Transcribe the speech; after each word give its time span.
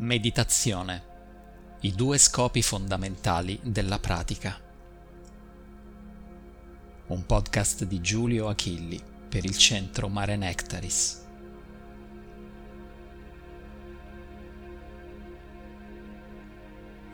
Meditazione. 0.00 1.02
I 1.80 1.92
due 1.92 2.18
scopi 2.18 2.62
fondamentali 2.62 3.58
della 3.64 3.98
pratica. 3.98 4.56
Un 7.08 7.26
podcast 7.26 7.82
di 7.84 8.00
Giulio 8.00 8.46
Achilli 8.46 9.02
per 9.28 9.44
il 9.44 9.56
centro 9.56 10.06
Mare 10.06 10.36
Nectaris. 10.36 11.24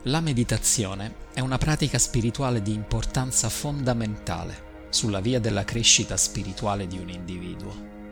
La 0.03 0.21
meditazione 0.21 1.15
è 1.33 1.39
una 1.39 1.57
pratica 1.57 1.97
spirituale 1.97 2.61
di 2.61 2.71
importanza 2.71 3.49
fondamentale 3.49 4.89
sulla 4.89 5.21
via 5.21 5.39
della 5.39 5.63
crescita 5.63 6.15
spirituale 6.17 6.85
di 6.85 6.99
un 6.99 7.09
individuo. 7.09 8.04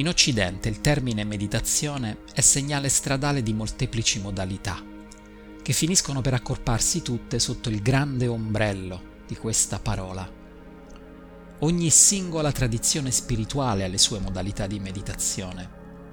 In 0.00 0.08
Occidente 0.08 0.70
il 0.70 0.80
termine 0.80 1.24
meditazione 1.24 2.20
è 2.32 2.40
segnale 2.40 2.88
stradale 2.88 3.42
di 3.42 3.52
molteplici 3.52 4.18
modalità, 4.18 4.82
che 5.60 5.72
finiscono 5.74 6.22
per 6.22 6.32
accorparsi 6.32 7.02
tutte 7.02 7.38
sotto 7.38 7.68
il 7.68 7.82
grande 7.82 8.26
ombrello 8.26 9.18
di 9.26 9.36
questa 9.36 9.78
parola. 9.78 10.26
Ogni 11.58 11.90
singola 11.90 12.50
tradizione 12.50 13.10
spirituale 13.10 13.84
ha 13.84 13.88
le 13.88 13.98
sue 13.98 14.20
modalità 14.20 14.66
di 14.66 14.80
meditazione, 14.80 15.68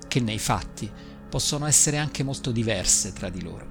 che 0.09 0.19
nei 0.19 0.37
fatti 0.37 0.91
possono 1.29 1.65
essere 1.65 1.95
anche 1.95 2.23
molto 2.23 2.51
diverse 2.51 3.13
tra 3.13 3.29
di 3.29 3.41
loro. 3.41 3.67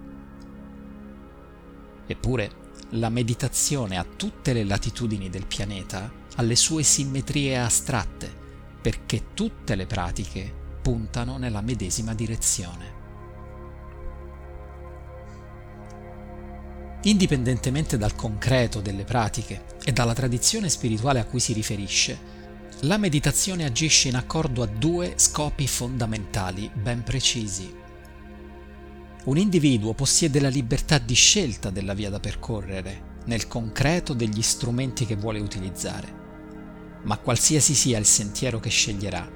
Eppure, 2.06 2.50
la 2.92 3.10
meditazione 3.10 3.98
a 3.98 4.06
tutte 4.16 4.54
le 4.54 4.64
latitudini 4.64 5.28
del 5.28 5.44
pianeta 5.44 6.10
ha 6.36 6.40
le 6.40 6.56
sue 6.56 6.82
simmetrie 6.82 7.58
astratte, 7.58 8.44
perché 8.86 9.34
tutte 9.34 9.74
le 9.74 9.84
pratiche 9.84 10.48
puntano 10.80 11.38
nella 11.38 11.60
medesima 11.60 12.14
direzione. 12.14 12.94
Indipendentemente 17.02 17.98
dal 17.98 18.14
concreto 18.14 18.80
delle 18.80 19.02
pratiche 19.02 19.64
e 19.82 19.90
dalla 19.90 20.14
tradizione 20.14 20.68
spirituale 20.68 21.18
a 21.18 21.24
cui 21.24 21.40
si 21.40 21.52
riferisce, 21.52 22.16
la 22.82 22.96
meditazione 22.96 23.64
agisce 23.64 24.06
in 24.06 24.14
accordo 24.14 24.62
a 24.62 24.66
due 24.66 25.14
scopi 25.16 25.66
fondamentali 25.66 26.70
ben 26.72 27.02
precisi. 27.02 27.74
Un 29.24 29.36
individuo 29.36 29.94
possiede 29.94 30.38
la 30.38 30.48
libertà 30.48 30.98
di 30.98 31.14
scelta 31.14 31.70
della 31.70 31.94
via 31.94 32.10
da 32.10 32.20
percorrere, 32.20 33.14
nel 33.24 33.48
concreto 33.48 34.14
degli 34.14 34.42
strumenti 34.42 35.04
che 35.06 35.16
vuole 35.16 35.40
utilizzare 35.40 36.25
ma 37.06 37.18
qualsiasi 37.18 37.74
sia 37.74 37.98
il 37.98 38.04
sentiero 38.04 38.58
che 38.60 38.68
sceglierà, 38.68 39.28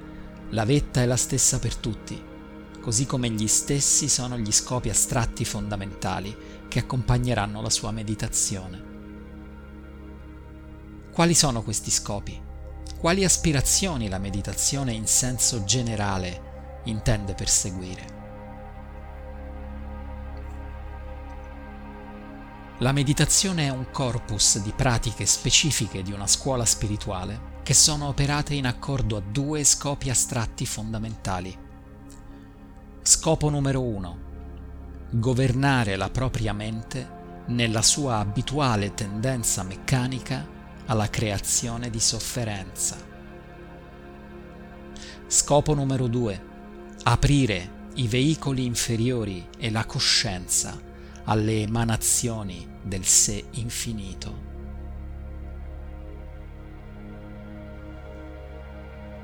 la 0.49 0.65
vetta 0.65 1.01
è 1.01 1.05
la 1.05 1.15
stessa 1.15 1.57
per 1.57 1.75
tutti, 1.75 2.21
così 2.81 3.05
come 3.05 3.29
gli 3.29 3.47
stessi 3.47 4.09
sono 4.09 4.37
gli 4.37 4.51
scopi 4.51 4.89
astratti 4.89 5.45
fondamentali 5.45 6.35
che 6.67 6.79
accompagneranno 6.79 7.61
la 7.61 7.69
sua 7.69 7.91
meditazione. 7.91 8.89
Quali 11.13 11.33
sono 11.33 11.63
questi 11.63 11.91
scopi? 11.91 12.39
Quali 12.97 13.23
aspirazioni 13.23 14.09
la 14.09 14.19
meditazione 14.19 14.91
in 14.91 15.07
senso 15.07 15.63
generale 15.63 16.81
intende 16.85 17.33
perseguire? 17.33 18.19
La 22.79 22.91
meditazione 22.91 23.67
è 23.67 23.69
un 23.69 23.91
corpus 23.91 24.59
di 24.59 24.73
pratiche 24.75 25.25
specifiche 25.25 26.01
di 26.01 26.11
una 26.11 26.27
scuola 26.27 26.65
spirituale 26.65 27.50
che 27.63 27.73
sono 27.73 28.07
operate 28.07 28.53
in 28.53 28.65
accordo 28.65 29.17
a 29.17 29.21
due 29.21 29.63
scopi 29.63 30.09
astratti 30.09 30.65
fondamentali. 30.65 31.55
Scopo 33.01 33.49
numero 33.49 33.81
uno. 33.81 34.29
Governare 35.11 35.95
la 35.95 36.09
propria 36.09 36.53
mente 36.53 37.19
nella 37.47 37.81
sua 37.81 38.17
abituale 38.17 38.93
tendenza 38.93 39.63
meccanica 39.63 40.47
alla 40.85 41.09
creazione 41.09 41.89
di 41.89 41.99
sofferenza. 41.99 42.97
Scopo 45.27 45.73
numero 45.73 46.07
due. 46.07 46.49
Aprire 47.03 47.79
i 47.95 48.07
veicoli 48.07 48.65
inferiori 48.65 49.47
e 49.57 49.69
la 49.69 49.85
coscienza 49.85 50.79
alle 51.25 51.61
emanazioni 51.61 52.67
del 52.83 53.05
sé 53.05 53.45
infinito. 53.51 54.50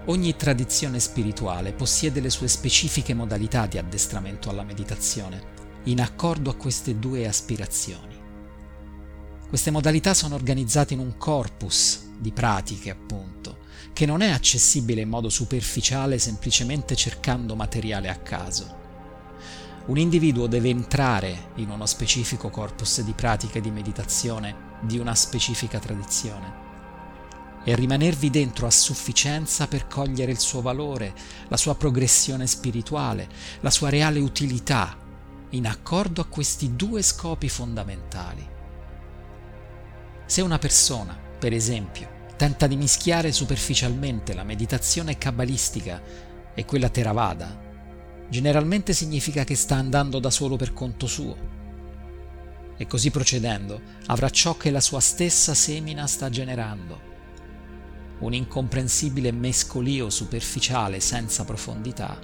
Ogni 0.10 0.38
tradizione 0.38 1.02
spirituale 1.02 1.74
possiede 1.74 2.22
le 2.22 2.30
sue 2.30 2.48
specifiche 2.48 3.14
modalità 3.14 3.66
di 3.66 3.78
addestramento 3.78 4.50
alla 4.50 4.64
meditazione, 4.64 5.56
in 5.84 6.00
accordo 6.00 6.50
a 6.50 6.56
queste 6.56 6.98
due 6.98 7.28
aspirazioni. 7.28 8.16
Queste 9.50 9.70
modalità 9.70 10.14
sono 10.14 10.36
organizzate 10.36 10.94
in 10.94 11.02
un 11.02 11.18
corpus 11.18 12.08
di 12.20 12.32
pratiche, 12.32 12.90
appunto, 12.90 13.58
che 13.92 14.06
non 14.06 14.22
è 14.22 14.30
accessibile 14.30 15.02
in 15.02 15.10
modo 15.10 15.28
superficiale 15.28 16.20
semplicemente 16.20 16.96
cercando 16.96 17.58
materiale 17.58 18.08
a 18.08 18.16
caso. 18.16 18.76
Un 19.88 19.98
individuo 19.98 20.48
deve 20.48 20.70
entrare 20.70 21.52
in 21.56 21.70
uno 21.70 21.86
specifico 21.86 22.50
corpus 22.50 23.02
di 23.02 23.12
pratiche 23.12 23.60
di 23.60 23.72
meditazione 23.72 24.56
di 24.84 25.00
una 25.00 25.16
specifica 25.16 25.80
tradizione 25.80 26.67
e 27.68 27.76
rimanervi 27.76 28.30
dentro 28.30 28.66
a 28.66 28.72
sufficienza 28.72 29.68
per 29.68 29.88
cogliere 29.88 30.32
il 30.32 30.40
suo 30.40 30.62
valore, 30.62 31.14
la 31.50 31.58
sua 31.58 31.76
progressione 31.76 32.48
spirituale, 32.48 33.28
la 33.60 33.70
sua 33.70 33.90
reale 33.90 34.22
utilità, 34.22 34.98
in 35.50 35.68
accordo 35.68 36.22
a 36.22 36.28
questi 36.28 36.78
due 36.78 37.02
scopi 37.02 37.50
fondamentali. 37.50 38.48
Se 40.26 40.40
una 40.40 40.58
persona, 40.60 41.20
per 41.38 41.52
esempio, 41.52 42.08
tenta 42.38 42.68
di 42.68 42.78
mischiare 42.78 43.34
superficialmente 43.34 44.34
la 44.34 44.46
meditazione 44.46 45.18
cabalistica 45.18 46.02
e 46.54 46.64
quella 46.64 46.88
Theravada, 46.88 47.66
generalmente 48.30 48.94
significa 48.94 49.44
che 49.44 49.56
sta 49.56 49.76
andando 49.76 50.20
da 50.20 50.30
solo 50.30 50.56
per 50.56 50.72
conto 50.72 51.06
suo. 51.06 51.36
E 52.78 52.88
così 52.88 53.12
procedendo 53.12 53.82
avrà 54.06 54.30
ciò 54.30 54.56
che 54.56 54.72
la 54.72 54.80
sua 54.80 55.02
stessa 55.02 55.54
semina 55.54 56.08
sta 56.08 56.30
generando, 56.30 57.16
un 58.20 58.34
incomprensibile 58.34 59.32
mescolio 59.32 60.10
superficiale 60.10 61.00
senza 61.00 61.46
profondità 61.46 62.20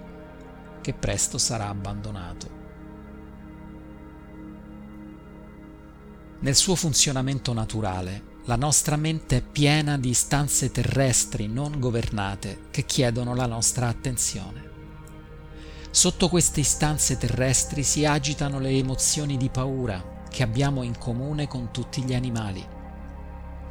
che 0.81 0.93
presto 0.93 1.37
sarà 1.37 1.69
abbandonato. 1.69 2.61
Nel 6.39 6.55
suo 6.55 6.75
funzionamento 6.75 7.53
naturale, 7.53 8.31
la 8.45 8.57
nostra 8.57 8.97
mente 8.97 9.37
è 9.37 9.41
piena 9.41 9.97
di 9.97 10.09
istanze 10.09 10.69
terrestri 10.71 11.47
non 11.47 11.79
governate 11.79 12.63
che 12.71 12.83
chiedono 12.83 13.33
la 13.33 13.45
nostra 13.45 13.87
attenzione. 13.87 14.71
Sotto 15.89 16.27
queste 16.27 16.59
istanze 16.59 17.17
terrestri 17.17 17.83
si 17.83 18.03
agitano 18.03 18.59
le 18.59 18.71
emozioni 18.71 19.37
di 19.37 19.49
paura 19.49 20.25
che 20.29 20.43
abbiamo 20.43 20.83
in 20.83 20.97
comune 20.97 21.47
con 21.47 21.71
tutti 21.71 22.03
gli 22.03 22.13
animali. 22.13 22.65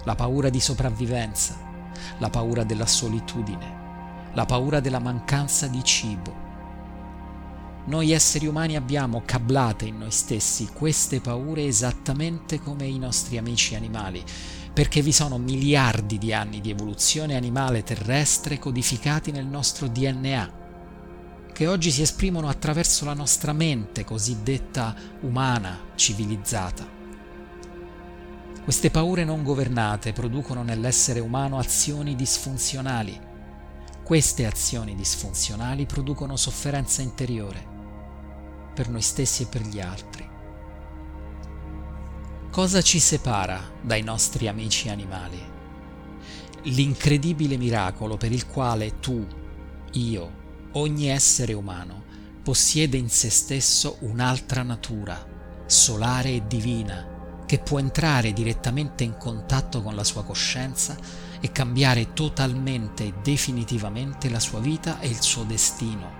La 0.05 0.15
paura 0.15 0.49
di 0.49 0.61
sopravvivenza, 0.61 1.72
la 2.19 2.31
paura 2.31 2.65
della 2.65 2.87
solitudine, 2.87 4.31
la 4.33 4.45
paura 4.45 4.81
della 4.81 4.99
mancanza 4.99 5.67
di 5.67 5.83
cibo. 5.85 6.51
Noi 7.85 8.13
esseri 8.13 8.47
umani 8.47 8.77
abbiamo 8.77 9.23
cablate 9.25 9.87
in 9.87 9.99
noi 9.99 10.13
stessi 10.13 10.69
queste 10.73 11.21
paure 11.21 11.67
esattamente 11.67 12.61
come 12.61 12.87
i 12.87 12.99
nostri 12.99 13.39
amici 13.39 13.75
animali, 13.75 14.23
perché 14.73 15.03
vi 15.03 15.13
sono 15.13 15.37
miliardi 15.37 16.17
di 16.17 16.33
anni 16.33 16.61
di 16.61 16.71
evoluzione 16.71 17.35
animale 17.35 17.83
terrestre 17.83 18.59
codificati 18.59 19.33
nel 19.33 19.47
nostro 19.47 19.89
DNA, 19.89 20.61
che 21.53 21.67
oggi 21.67 21.91
si 21.91 22.03
esprimono 22.03 22.49
attraverso 22.49 23.05
la 23.05 23.15
nostra 23.15 23.53
mente 23.53 24.05
cosiddetta 24.05 24.95
umana, 25.21 25.79
civilizzata. 25.97 27.02
Queste 28.65 28.91
paure 28.91 29.25
non 29.25 29.43
governate 29.43 30.13
producono 30.13 30.63
nell'essere 30.63 31.19
umano 31.19 31.59
azioni 31.59 32.15
disfunzionali. 32.15 33.21
Queste 34.05 34.47
azioni 34.47 34.95
disfunzionali 34.95 35.85
producono 35.85 36.37
sofferenza 36.37 37.03
interiore 37.03 37.67
per 38.73 38.89
noi 38.89 39.03
stessi 39.03 39.43
e 39.43 39.47
per 39.47 39.63
gli 39.63 39.81
altri. 39.81 40.31
Cosa 42.53 42.83
ci 42.83 43.01
separa 43.01 43.61
dai 43.81 44.03
nostri 44.03 44.47
amici 44.47 44.89
animali? 44.89 45.43
L'incredibile 46.65 47.57
miracolo 47.57 48.17
per 48.17 48.31
il 48.31 48.47
quale 48.47 49.01
tu, 49.01 49.27
io, 49.95 50.33
ogni 50.75 51.09
essere 51.09 51.53
umano 51.53 52.05
possiede 52.45 52.97
in 52.97 53.09
se 53.09 53.29
stesso 53.29 53.97
un'altra 54.03 54.63
natura, 54.63 55.65
solare 55.67 56.31
e 56.31 56.47
divina, 56.47 57.12
che 57.53 57.59
può 57.59 57.79
entrare 57.79 58.33
direttamente 58.33 59.05
in 59.05 59.19
contatto 59.19 59.83
con 59.83 59.95
la 59.95 60.05
sua 60.05 60.25
coscienza 60.25 60.97
e 61.39 61.53
cambiare 61.53 62.15
totalmente 62.15 63.05
e 63.05 63.13
definitivamente 63.23 64.31
la 64.31 64.41
sua 64.41 64.59
vita 64.59 65.01
e 65.01 65.09
il 65.09 65.21
suo 65.21 65.43
destino. 65.43 66.11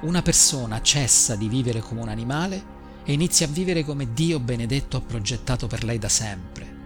una 0.00 0.22
persona 0.22 0.82
cessa 0.82 1.36
di 1.36 1.48
vivere 1.48 1.78
come 1.78 2.00
un 2.00 2.08
animale 2.08 2.64
e 3.04 3.12
inizia 3.12 3.46
a 3.46 3.50
vivere 3.50 3.84
come 3.84 4.12
Dio 4.12 4.40
benedetto 4.40 4.96
ha 4.96 5.02
progettato 5.02 5.68
per 5.68 5.84
lei 5.84 6.00
da 6.00 6.08
sempre, 6.08 6.76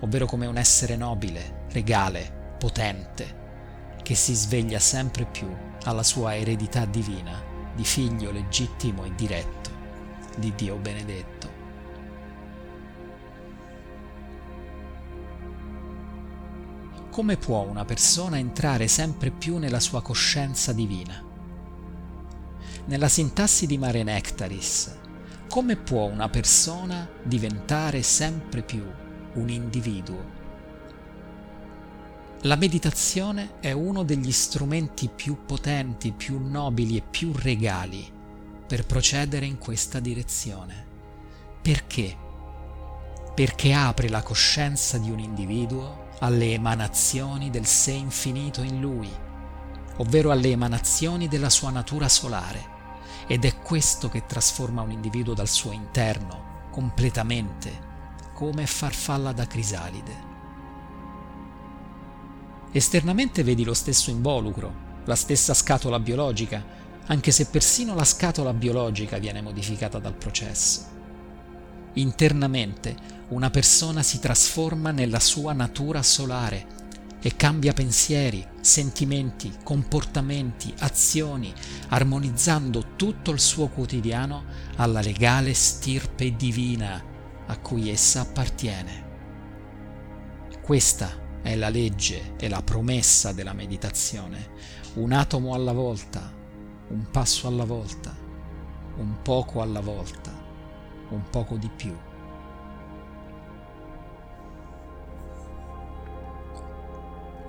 ovvero 0.00 0.26
come 0.26 0.46
un 0.46 0.56
essere 0.56 0.96
nobile, 0.96 1.66
regale, 1.70 2.56
potente, 2.58 3.98
che 4.02 4.16
si 4.16 4.34
sveglia 4.34 4.80
sempre 4.80 5.26
più 5.26 5.48
alla 5.84 6.02
sua 6.02 6.34
eredità 6.34 6.86
divina 6.86 7.40
di 7.72 7.84
figlio 7.84 8.32
legittimo 8.32 9.04
e 9.04 9.14
diretto 9.14 9.70
di 10.36 10.52
Dio 10.56 10.74
benedetto. 10.74 11.59
Come 17.10 17.36
può 17.36 17.62
una 17.62 17.84
persona 17.84 18.38
entrare 18.38 18.86
sempre 18.86 19.32
più 19.32 19.58
nella 19.58 19.80
sua 19.80 20.00
coscienza 20.00 20.72
divina? 20.72 21.20
Nella 22.84 23.08
sintassi 23.08 23.66
di 23.66 23.78
Mare 23.78 24.04
Nectaris, 24.04 24.96
come 25.48 25.74
può 25.74 26.04
una 26.04 26.28
persona 26.28 27.10
diventare 27.24 28.02
sempre 28.02 28.62
più 28.62 28.84
un 29.34 29.48
individuo? 29.48 30.38
La 32.42 32.54
meditazione 32.54 33.58
è 33.58 33.72
uno 33.72 34.04
degli 34.04 34.30
strumenti 34.30 35.10
più 35.12 35.44
potenti, 35.44 36.12
più 36.12 36.38
nobili 36.38 36.96
e 36.96 37.02
più 37.02 37.32
regali 37.34 38.08
per 38.68 38.86
procedere 38.86 39.46
in 39.46 39.58
questa 39.58 39.98
direzione. 39.98 40.86
Perché? 41.60 42.16
Perché 43.34 43.72
apre 43.72 44.08
la 44.08 44.22
coscienza 44.22 44.96
di 44.96 45.10
un 45.10 45.18
individuo 45.18 45.99
alle 46.20 46.52
emanazioni 46.52 47.50
del 47.50 47.66
sé 47.66 47.92
infinito 47.92 48.62
in 48.62 48.80
lui, 48.80 49.10
ovvero 49.96 50.30
alle 50.30 50.50
emanazioni 50.50 51.28
della 51.28 51.50
sua 51.50 51.70
natura 51.70 52.08
solare. 52.08 52.78
Ed 53.26 53.44
è 53.44 53.58
questo 53.58 54.08
che 54.08 54.26
trasforma 54.26 54.82
un 54.82 54.90
individuo 54.90 55.34
dal 55.34 55.48
suo 55.48 55.72
interno, 55.72 56.68
completamente, 56.70 57.88
come 58.34 58.66
farfalla 58.66 59.32
da 59.32 59.46
crisalide. 59.46 60.28
Esternamente 62.72 63.42
vedi 63.42 63.64
lo 63.64 63.74
stesso 63.74 64.10
involucro, 64.10 64.88
la 65.04 65.16
stessa 65.16 65.54
scatola 65.54 65.98
biologica, 65.98 66.64
anche 67.06 67.32
se 67.32 67.46
persino 67.46 67.94
la 67.94 68.04
scatola 68.04 68.52
biologica 68.52 69.18
viene 69.18 69.42
modificata 69.42 69.98
dal 69.98 70.14
processo. 70.14 70.99
Internamente 71.94 73.18
una 73.28 73.50
persona 73.50 74.02
si 74.02 74.20
trasforma 74.20 74.90
nella 74.90 75.20
sua 75.20 75.52
natura 75.52 76.02
solare 76.02 76.78
e 77.22 77.36
cambia 77.36 77.72
pensieri, 77.72 78.46
sentimenti, 78.60 79.52
comportamenti, 79.62 80.72
azioni, 80.78 81.52
armonizzando 81.88 82.94
tutto 82.96 83.30
il 83.30 83.40
suo 83.40 83.68
quotidiano 83.68 84.44
alla 84.76 85.00
legale 85.00 85.52
stirpe 85.52 86.34
divina 86.34 87.02
a 87.46 87.58
cui 87.58 87.90
essa 87.90 88.20
appartiene. 88.20 89.08
Questa 90.62 91.28
è 91.42 91.56
la 91.56 91.68
legge 91.68 92.36
e 92.38 92.48
la 92.48 92.62
promessa 92.62 93.32
della 93.32 93.52
meditazione, 93.52 94.50
un 94.94 95.12
atomo 95.12 95.54
alla 95.54 95.72
volta, 95.72 96.32
un 96.88 97.10
passo 97.10 97.48
alla 97.48 97.64
volta, 97.64 98.16
un 98.96 99.20
poco 99.22 99.60
alla 99.60 99.80
volta, 99.80 100.39
un 101.10 101.22
poco 101.30 101.56
di 101.56 101.68
più. 101.68 101.96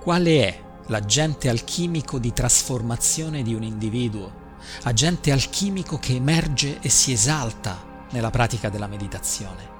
Quale 0.02 0.48
è 0.48 0.62
l'agente 0.86 1.48
alchimico 1.48 2.18
di 2.18 2.32
trasformazione 2.32 3.42
di 3.42 3.54
un 3.54 3.62
individuo? 3.62 4.40
Agente 4.82 5.30
alchimico 5.30 5.98
che 5.98 6.14
emerge 6.14 6.80
e 6.80 6.88
si 6.88 7.12
esalta 7.12 8.06
nella 8.10 8.30
pratica 8.30 8.68
della 8.68 8.88
meditazione? 8.88 9.70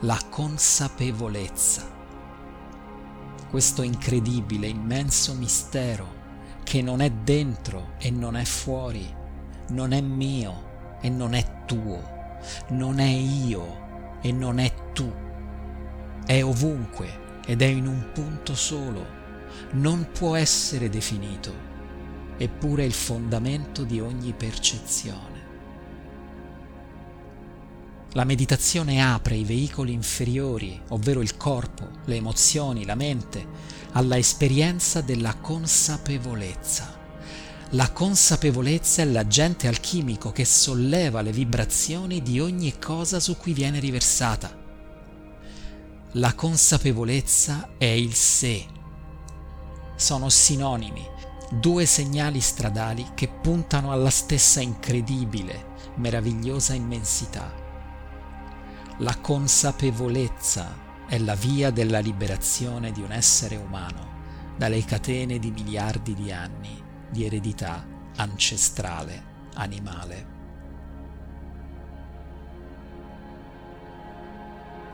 La 0.00 0.18
consapevolezza. 0.28 1.96
Questo 3.48 3.82
incredibile, 3.82 4.66
immenso 4.66 5.34
mistero 5.34 6.16
che 6.64 6.82
non 6.82 7.00
è 7.00 7.10
dentro 7.10 7.92
e 7.98 8.10
non 8.10 8.36
è 8.36 8.44
fuori, 8.44 9.14
non 9.68 9.92
è 9.92 10.00
mio 10.00 10.98
e 11.00 11.08
non 11.08 11.32
è 11.34 11.64
tuo, 11.64 12.17
non 12.68 12.98
è 12.98 13.08
io 13.08 13.86
e 14.20 14.32
non 14.32 14.58
è 14.58 14.72
tu, 14.92 15.12
è 16.24 16.42
ovunque 16.42 17.26
ed 17.46 17.62
è 17.62 17.66
in 17.66 17.86
un 17.86 18.10
punto 18.12 18.54
solo 18.54 19.16
non 19.72 20.10
può 20.12 20.34
essere 20.34 20.88
definito, 20.88 21.52
eppure 22.36 22.82
è 22.82 22.86
il 22.86 22.92
fondamento 22.92 23.84
di 23.84 24.00
ogni 24.00 24.32
percezione. 24.32 25.36
La 28.12 28.24
meditazione 28.24 29.02
apre 29.02 29.36
i 29.36 29.44
veicoli 29.44 29.92
inferiori, 29.92 30.80
ovvero 30.88 31.20
il 31.20 31.36
corpo, 31.36 31.88
le 32.06 32.16
emozioni, 32.16 32.86
la 32.86 32.94
mente, 32.94 33.46
alla 33.92 34.16
esperienza 34.16 35.02
della 35.02 35.34
consapevolezza. 35.34 36.97
La 37.72 37.90
consapevolezza 37.92 39.02
è 39.02 39.04
l'agente 39.04 39.68
alchimico 39.68 40.32
che 40.32 40.46
solleva 40.46 41.20
le 41.20 41.32
vibrazioni 41.32 42.22
di 42.22 42.40
ogni 42.40 42.78
cosa 42.78 43.20
su 43.20 43.36
cui 43.36 43.52
viene 43.52 43.78
riversata. 43.78 44.56
La 46.12 46.32
consapevolezza 46.32 47.72
è 47.76 47.84
il 47.84 48.14
sé, 48.14 48.64
sono 49.96 50.30
sinonimi, 50.30 51.06
due 51.60 51.84
segnali 51.84 52.40
stradali 52.40 53.08
che 53.14 53.28
puntano 53.28 53.92
alla 53.92 54.08
stessa 54.08 54.62
incredibile, 54.62 55.66
meravigliosa 55.96 56.72
immensità. 56.72 57.52
La 59.00 59.14
consapevolezza 59.18 60.74
è 61.06 61.18
la 61.18 61.34
via 61.34 61.70
della 61.70 61.98
liberazione 61.98 62.92
di 62.92 63.02
un 63.02 63.12
essere 63.12 63.56
umano 63.56 64.16
dalle 64.56 64.82
catene 64.86 65.38
di 65.38 65.50
miliardi 65.50 66.14
di 66.14 66.32
anni 66.32 66.86
di 67.10 67.24
eredità 67.24 67.84
ancestrale 68.16 69.22
animale. 69.54 70.36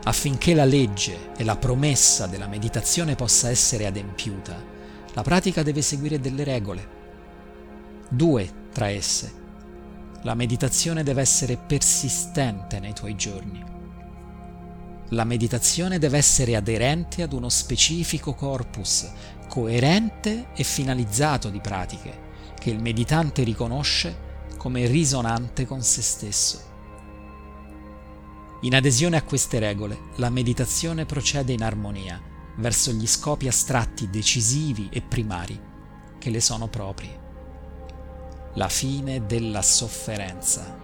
Affinché 0.03 0.53
la 0.53 0.65
legge 0.65 1.33
e 1.35 1.43
la 1.43 1.57
promessa 1.57 2.27
della 2.27 2.47
meditazione 2.47 3.15
possa 3.15 3.49
essere 3.49 3.87
adempiuta, 3.87 4.55
la 5.13 5.21
pratica 5.23 5.63
deve 5.63 5.81
seguire 5.81 6.19
delle 6.19 6.43
regole. 6.43 6.87
Due 8.07 8.69
tra 8.71 8.89
esse. 8.89 9.43
La 10.21 10.35
meditazione 10.35 11.03
deve 11.03 11.21
essere 11.21 11.57
persistente 11.57 12.79
nei 12.79 12.93
tuoi 12.93 13.15
giorni. 13.15 13.74
La 15.09 15.23
meditazione 15.23 15.99
deve 15.99 16.17
essere 16.17 16.55
aderente 16.55 17.21
ad 17.21 17.33
uno 17.33 17.49
specifico 17.49 18.33
corpus, 18.33 19.07
coerente 19.47 20.47
e 20.55 20.63
finalizzato 20.63 21.49
di 21.49 21.59
pratiche, 21.59 22.23
che 22.59 22.71
il 22.71 22.81
meditante 22.81 23.43
riconosce 23.43 24.23
come 24.57 24.87
risonante 24.87 25.67
con 25.67 25.83
se 25.83 26.01
stesso. 26.01 26.73
In 28.61 28.73
adesione 28.73 29.17
a 29.17 29.21
queste 29.21 29.59
regole, 29.59 29.95
la 30.15 30.31
meditazione 30.31 31.05
procede 31.05 31.53
in 31.53 31.61
armonia 31.61 32.19
verso 32.55 32.91
gli 32.91 33.05
scopi 33.05 33.47
astratti 33.47 34.09
decisivi 34.09 34.89
e 34.91 35.01
primari 35.01 35.59
che 36.17 36.31
le 36.31 36.41
sono 36.41 36.67
propri. 36.67 37.15
La 38.55 38.69
fine 38.69 39.27
della 39.27 39.61
sofferenza 39.61 40.75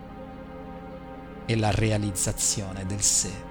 e 1.47 1.55
la 1.55 1.71
realizzazione 1.71 2.85
del 2.85 3.01
sé. 3.01 3.49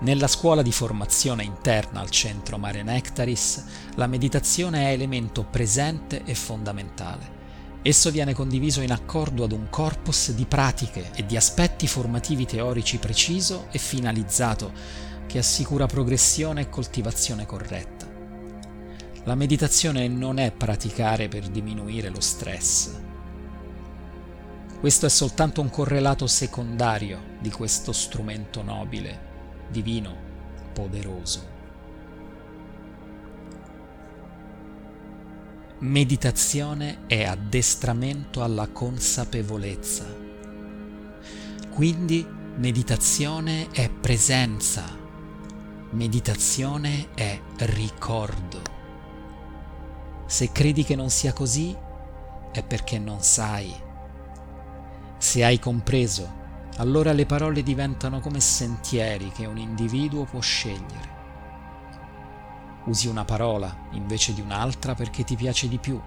Nella 0.00 0.28
scuola 0.28 0.62
di 0.62 0.72
formazione 0.72 1.42
interna 1.42 2.00
al 2.00 2.10
centro 2.10 2.56
Mare 2.58 2.82
Nectaris, 2.82 3.64
la 3.96 4.06
meditazione 4.06 4.88
è 4.88 4.92
elemento 4.92 5.44
presente 5.44 6.22
e 6.24 6.34
fondamentale 6.34 7.36
Esso 7.82 8.10
viene 8.10 8.34
condiviso 8.34 8.80
in 8.80 8.90
accordo 8.90 9.44
ad 9.44 9.52
un 9.52 9.68
corpus 9.70 10.32
di 10.32 10.44
pratiche 10.46 11.10
e 11.14 11.24
di 11.24 11.36
aspetti 11.36 11.86
formativi 11.86 12.44
teorici 12.44 12.98
preciso 12.98 13.68
e 13.70 13.78
finalizzato 13.78 14.72
che 15.26 15.38
assicura 15.38 15.86
progressione 15.86 16.62
e 16.62 16.68
coltivazione 16.68 17.46
corretta. 17.46 18.06
La 19.24 19.34
meditazione 19.36 20.08
non 20.08 20.38
è 20.38 20.50
praticare 20.50 21.28
per 21.28 21.46
diminuire 21.48 22.08
lo 22.08 22.20
stress. 22.20 22.90
Questo 24.80 25.06
è 25.06 25.08
soltanto 25.08 25.60
un 25.60 25.70
correlato 25.70 26.26
secondario 26.26 27.36
di 27.40 27.50
questo 27.50 27.92
strumento 27.92 28.62
nobile, 28.62 29.27
divino, 29.68 30.14
poderoso. 30.72 31.56
Meditazione 35.80 37.06
è 37.06 37.24
addestramento 37.24 38.42
alla 38.42 38.68
consapevolezza. 38.68 40.06
Quindi 41.70 42.26
meditazione 42.56 43.70
è 43.70 43.88
presenza, 43.88 44.84
meditazione 45.90 47.14
è 47.14 47.40
ricordo, 47.58 48.60
Se 50.26 50.52
credi 50.52 50.84
che 50.84 50.94
non 50.94 51.08
sia 51.08 51.32
così, 51.32 51.74
è 52.52 52.62
perché 52.62 52.98
non 52.98 53.22
sai. 53.22 53.74
Se 55.16 55.42
hai 55.42 55.58
compreso, 55.58 56.37
allora 56.78 57.12
le 57.12 57.26
parole 57.26 57.62
diventano 57.62 58.20
come 58.20 58.40
sentieri 58.40 59.30
che 59.30 59.46
un 59.46 59.58
individuo 59.58 60.24
può 60.24 60.40
scegliere. 60.40 61.16
Usi 62.84 63.08
una 63.08 63.24
parola 63.24 63.86
invece 63.90 64.32
di 64.32 64.40
un'altra 64.40 64.94
perché 64.94 65.24
ti 65.24 65.36
piace 65.36 65.68
di 65.68 65.78
più, 65.78 66.00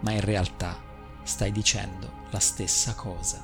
ma 0.00 0.10
in 0.12 0.20
realtà 0.20 0.78
stai 1.22 1.50
dicendo 1.52 2.22
la 2.30 2.38
stessa 2.38 2.94
cosa. 2.94 3.42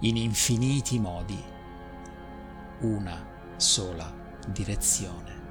In 0.00 0.16
infiniti 0.16 0.98
modi, 0.98 1.40
una 2.80 3.24
sola 3.56 4.12
direzione. 4.48 5.41